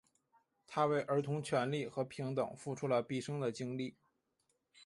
[0.65, 3.95] 他为儿童权利和平等付出了毕生的精力。